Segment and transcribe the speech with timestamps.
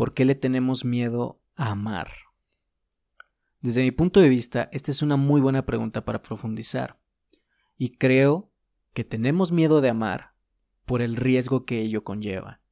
[0.00, 2.08] ¿Por qué le tenemos miedo a amar?
[3.60, 6.98] Desde mi punto de vista, esta es una muy buena pregunta para profundizar.
[7.76, 8.50] Y creo
[8.94, 10.32] que tenemos miedo de amar
[10.86, 12.62] por el riesgo que ello conlleva.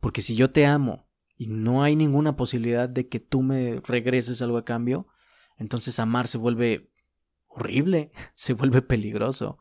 [0.00, 4.42] Porque si yo te amo y no hay ninguna posibilidad de que tú me regreses
[4.42, 5.06] algo a cambio,
[5.56, 6.92] entonces amar se vuelve
[7.46, 9.58] horrible, se vuelve peligroso.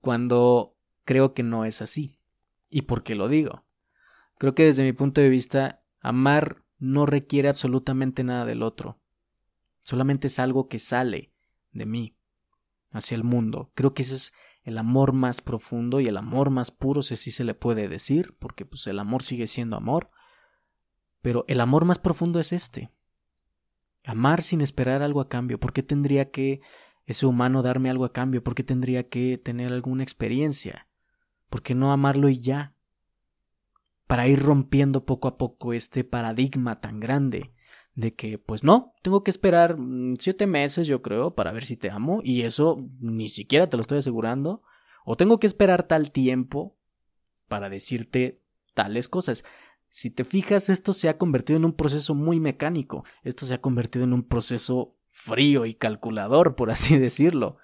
[0.00, 2.18] Cuando creo que no es así.
[2.68, 3.65] ¿Y por qué lo digo?
[4.38, 9.00] Creo que desde mi punto de vista, amar no requiere absolutamente nada del otro.
[9.82, 11.32] Solamente es algo que sale
[11.72, 12.16] de mí
[12.92, 13.70] hacia el mundo.
[13.74, 14.32] Creo que eso es
[14.62, 18.36] el amor más profundo y el amor más puro, si así se le puede decir,
[18.38, 20.10] porque pues el amor sigue siendo amor.
[21.22, 22.90] Pero el amor más profundo es este.
[24.04, 25.58] Amar sin esperar algo a cambio.
[25.58, 26.60] ¿Por qué tendría que
[27.06, 28.42] ese humano darme algo a cambio?
[28.42, 30.88] ¿Por qué tendría que tener alguna experiencia?
[31.48, 32.75] ¿Por qué no amarlo y ya?
[34.06, 37.52] Para ir rompiendo poco a poco este paradigma tan grande
[37.96, 41.76] de que, pues no, tengo que esperar mm, siete meses, yo creo, para ver si
[41.76, 44.62] te amo, y eso ni siquiera te lo estoy asegurando,
[45.04, 46.76] o tengo que esperar tal tiempo
[47.48, 48.42] para decirte
[48.74, 49.44] tales cosas.
[49.88, 53.60] Si te fijas, esto se ha convertido en un proceso muy mecánico, esto se ha
[53.60, 57.56] convertido en un proceso frío y calculador, por así decirlo.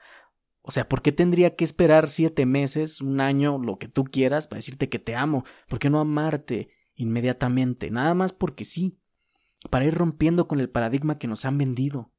[0.63, 4.47] O sea, ¿por qué tendría que esperar siete meses, un año, lo que tú quieras,
[4.47, 5.45] para decirte que te amo?
[5.69, 7.91] ¿Por qué no amarte inmediatamente?
[7.91, 9.03] Nada más porque sí
[9.71, 12.13] para ir rompiendo con el paradigma que nos han vendido.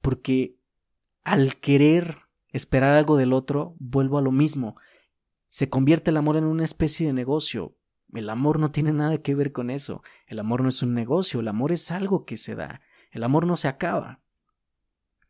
[0.00, 0.58] Porque
[1.24, 2.16] al querer
[2.50, 4.76] esperar algo del otro, vuelvo a lo mismo.
[5.48, 7.76] Se convierte el amor en una especie de negocio.
[8.12, 10.02] El amor no tiene nada que ver con eso.
[10.26, 12.80] El amor no es un negocio, el amor es algo que se da.
[13.10, 14.20] El amor no se acaba.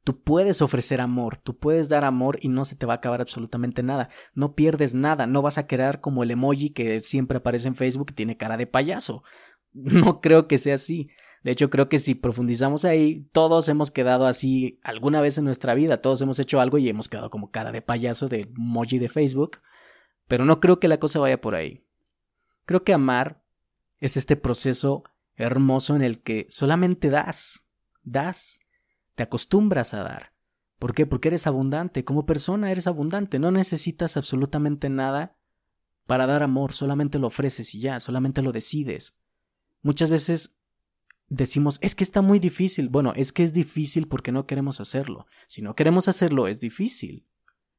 [0.06, 3.20] Tú puedes ofrecer amor, tú puedes dar amor y no se te va a acabar
[3.20, 4.08] absolutamente nada.
[4.34, 8.10] No pierdes nada, no vas a quedar como el emoji que siempre aparece en Facebook
[8.10, 9.24] y tiene cara de payaso.
[9.72, 11.10] No creo que sea así.
[11.42, 15.74] De hecho, creo que si profundizamos ahí, todos hemos quedado así alguna vez en nuestra
[15.74, 19.08] vida, todos hemos hecho algo y hemos quedado como cara de payaso de emoji de
[19.08, 19.58] Facebook,
[20.28, 21.84] pero no creo que la cosa vaya por ahí.
[22.64, 23.42] Creo que amar
[23.98, 25.02] es este proceso
[25.34, 27.66] hermoso en el que solamente das,
[28.04, 28.60] das,
[29.16, 30.32] te acostumbras a dar.
[30.78, 31.06] ¿Por qué?
[31.06, 35.36] Porque eres abundante, como persona eres abundante, no necesitas absolutamente nada
[36.06, 39.16] para dar amor, solamente lo ofreces y ya, solamente lo decides.
[39.82, 40.56] Muchas veces
[41.28, 42.88] decimos, es que está muy difícil.
[42.88, 45.26] Bueno, es que es difícil porque no queremos hacerlo.
[45.48, 47.26] Si no queremos hacerlo, es difícil.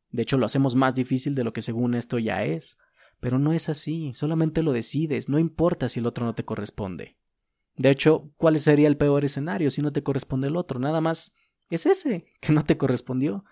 [0.10, 2.78] De hecho, lo hacemos más difícil de lo que según esto ya es.
[3.20, 7.18] Pero no es así, solamente lo decides, no importa si el otro no te corresponde.
[7.78, 10.80] De hecho, ¿cuál sería el peor escenario si no te corresponde el otro?
[10.80, 11.34] Nada más
[11.70, 13.46] es ese, que no te correspondió.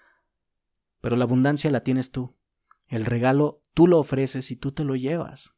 [0.99, 2.35] Pero la abundancia la tienes tú.
[2.87, 5.55] El regalo tú lo ofreces y tú te lo llevas.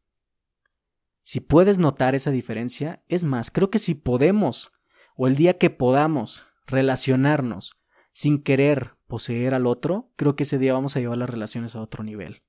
[1.24, 4.72] Si puedes notar esa diferencia, es más, creo que si podemos,
[5.16, 10.74] o el día que podamos relacionarnos sin querer poseer al otro, creo que ese día
[10.74, 12.44] vamos a llevar las relaciones a otro nivel.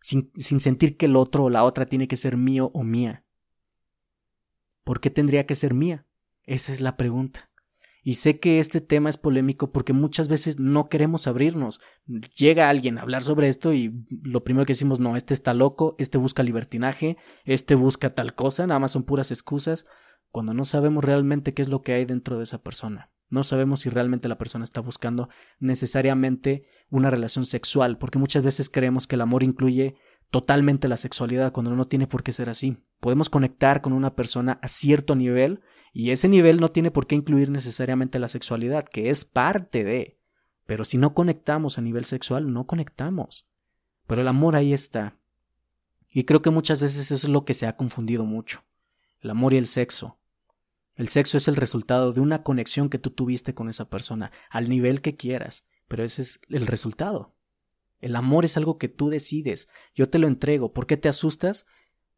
[0.00, 3.24] Sin, sin sentir que el otro o la otra tiene que ser mío o mía.
[4.84, 6.06] ¿Por qué tendría que ser mía?
[6.44, 7.50] Esa es la pregunta.
[8.04, 11.80] Y sé que este tema es polémico porque muchas veces no queremos abrirnos.
[12.36, 15.94] Llega alguien a hablar sobre esto y lo primero que decimos, no, este está loco,
[15.98, 19.86] este busca libertinaje, este busca tal cosa, nada más son puras excusas,
[20.30, 23.12] cuando no sabemos realmente qué es lo que hay dentro de esa persona.
[23.28, 25.28] No sabemos si realmente la persona está buscando
[25.58, 29.94] necesariamente una relación sexual, porque muchas veces creemos que el amor incluye
[30.32, 32.78] totalmente la sexualidad cuando no tiene por qué ser así.
[33.00, 35.60] Podemos conectar con una persona a cierto nivel
[35.92, 40.18] y ese nivel no tiene por qué incluir necesariamente la sexualidad, que es parte de.
[40.64, 43.46] Pero si no conectamos a nivel sexual, no conectamos.
[44.06, 45.18] Pero el amor ahí está.
[46.08, 48.64] Y creo que muchas veces eso es lo que se ha confundido mucho.
[49.20, 50.18] El amor y el sexo.
[50.96, 54.70] El sexo es el resultado de una conexión que tú tuviste con esa persona, al
[54.70, 57.31] nivel que quieras, pero ese es el resultado.
[58.02, 59.68] El amor es algo que tú decides.
[59.94, 60.72] Yo te lo entrego.
[60.74, 61.64] ¿Por qué te asustas?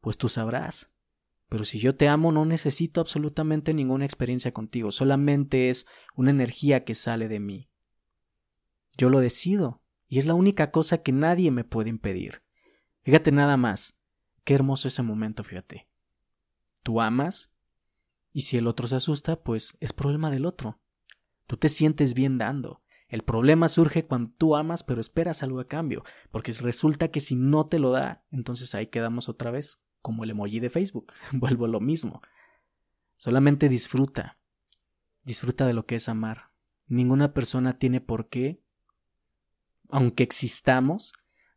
[0.00, 0.92] Pues tú sabrás.
[1.48, 5.86] Pero si yo te amo no necesito absolutamente ninguna experiencia contigo, solamente es
[6.16, 7.70] una energía que sale de mí.
[8.96, 12.42] Yo lo decido, y es la única cosa que nadie me puede impedir.
[13.02, 13.98] Fíjate nada más.
[14.42, 15.86] Qué hermoso ese momento, fíjate.
[16.82, 17.52] Tú amas,
[18.32, 20.80] y si el otro se asusta, pues es problema del otro.
[21.46, 22.82] Tú te sientes bien dando.
[23.14, 26.02] El problema surge cuando tú amas pero esperas algo a cambio,
[26.32, 30.30] porque resulta que si no te lo da, entonces ahí quedamos otra vez, como el
[30.30, 31.12] emoji de Facebook.
[31.32, 32.22] Vuelvo a lo mismo.
[33.14, 34.40] Solamente disfruta.
[35.22, 36.50] Disfruta de lo que es amar.
[36.88, 38.64] Ninguna persona tiene por qué,
[39.90, 41.12] aunque existamos,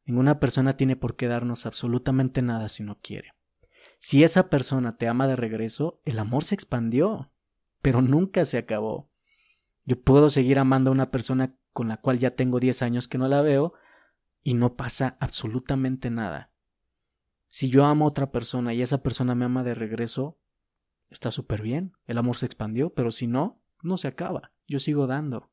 [0.05, 3.33] ninguna persona tiene por qué darnos absolutamente nada si no quiere.
[3.97, 7.31] Si esa persona te ama de regreso, el amor se expandió,
[7.81, 9.09] pero nunca se acabó.
[9.87, 13.17] Yo puedo seguir amando a una persona con la cual ya tengo 10 años que
[13.17, 13.73] no la veo
[14.43, 16.51] y no pasa absolutamente nada.
[17.47, 20.37] Si yo amo a otra persona y esa persona me ama de regreso,
[21.09, 25.07] está súper bien, el amor se expandió, pero si no, no se acaba, yo sigo
[25.07, 25.51] dando.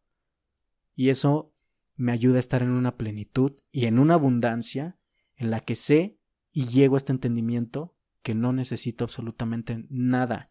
[0.97, 1.55] Y eso
[1.95, 4.99] me ayuda a estar en una plenitud y en una abundancia
[5.37, 6.19] en la que sé
[6.51, 10.51] y llego a este entendimiento que no necesito absolutamente nada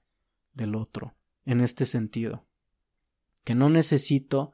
[0.54, 2.48] del otro, en este sentido.
[3.44, 4.54] Que no necesito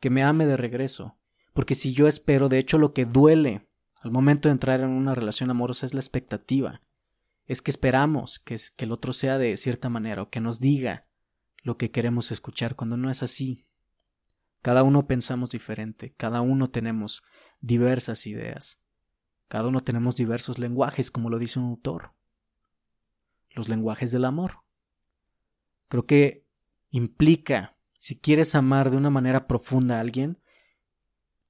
[0.00, 1.18] que me ame de regreso,
[1.52, 3.68] porque si yo espero, de hecho lo que duele
[4.00, 6.82] al momento de entrar en una relación amorosa es la expectativa,
[7.46, 11.06] es que esperamos que, que el otro sea de cierta manera o que nos diga
[11.62, 13.66] lo que queremos escuchar cuando no es así.
[14.62, 17.22] Cada uno pensamos diferente, cada uno tenemos
[17.60, 18.80] diversas ideas,
[19.48, 22.14] cada uno tenemos diversos lenguajes, como lo dice un autor.
[23.50, 24.60] Los lenguajes del amor.
[25.88, 26.46] Creo que
[26.90, 30.38] implica, si quieres amar de una manera profunda a alguien,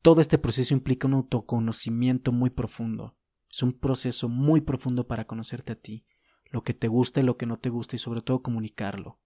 [0.02, 3.16] todo este proceso implica un autoconocimiento muy profundo.
[3.48, 6.04] Es un proceso muy profundo para conocerte a ti,
[6.50, 9.20] lo que te gusta y lo que no te gusta y sobre todo comunicarlo.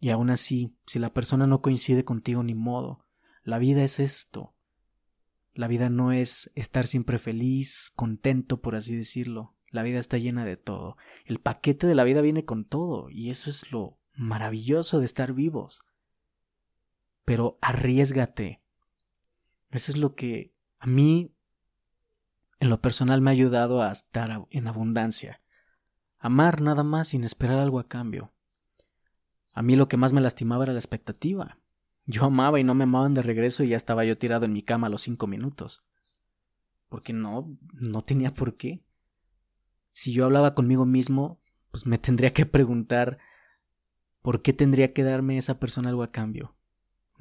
[0.00, 3.06] Y aún así, si la persona no coincide contigo ni modo,
[3.42, 4.52] la vida es esto.
[5.54, 9.56] La vida no es estar siempre feliz, contento, por así decirlo.
[9.70, 10.98] La vida está llena de todo.
[11.24, 15.32] El paquete de la vida viene con todo, y eso es lo maravilloso de estar
[15.32, 15.82] vivos.
[17.24, 18.62] Pero arriesgate.
[19.70, 21.34] Eso es lo que a mí,
[22.58, 25.40] en lo personal, me ha ayudado a estar en abundancia.
[26.18, 28.32] Amar nada más sin esperar algo a cambio.
[29.52, 31.58] A mí lo que más me lastimaba era la expectativa.
[32.06, 34.62] Yo amaba y no me amaban de regreso y ya estaba yo tirado en mi
[34.62, 35.84] cama a los cinco minutos.
[36.88, 38.84] Porque no, no tenía por qué.
[39.92, 41.40] Si yo hablaba conmigo mismo,
[41.70, 43.18] pues me tendría que preguntar
[44.20, 46.56] por qué tendría que darme esa persona algo a cambio.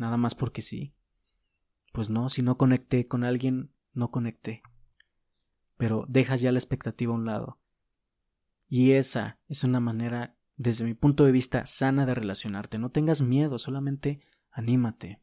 [0.01, 0.95] Nada más porque sí.
[1.94, 4.63] Pues no, si no conecté con alguien, no conecté.
[5.77, 7.59] Pero dejas ya la expectativa a un lado.
[8.68, 12.80] Y esa es una manera desde mi punto de vista, sana de relacionarte.
[12.80, 15.21] No tengas miedo, solamente anímate.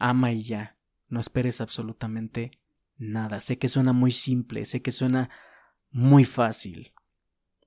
[0.00, 0.76] Ama y ya.
[1.06, 2.50] No esperes absolutamente
[2.96, 3.40] nada.
[3.40, 5.30] Sé que suena muy simple, sé que suena
[5.92, 6.92] muy fácil.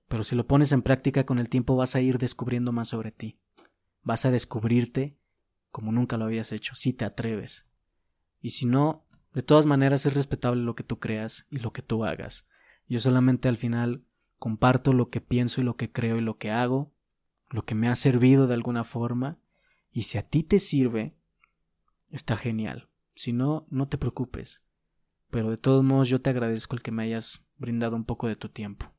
[0.09, 3.13] Pero si lo pones en práctica con el tiempo vas a ir descubriendo más sobre
[3.13, 3.39] ti.
[4.01, 5.18] Vas a descubrirte
[5.71, 7.69] como nunca lo habías hecho, si te atreves.
[8.41, 11.81] Y si no, de todas maneras es respetable lo que tú creas y lo que
[11.81, 12.47] tú hagas.
[12.87, 14.03] Yo solamente al final
[14.37, 16.93] comparto lo que pienso y lo que creo y lo que hago,
[17.49, 19.39] lo que me ha servido de alguna forma,
[19.91, 21.15] y si a ti te sirve,
[22.09, 22.89] está genial.
[23.15, 24.63] Si no, no te preocupes.
[25.29, 28.35] Pero de todos modos yo te agradezco el que me hayas brindado un poco de
[28.35, 28.91] tu tiempo.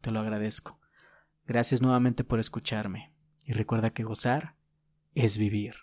[0.00, 0.78] Te lo agradezco.
[1.46, 3.14] Gracias nuevamente por escucharme.
[3.44, 4.56] Y recuerda que gozar
[5.14, 5.74] es vivir.